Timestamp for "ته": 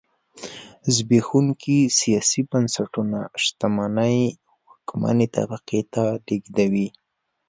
5.93-6.03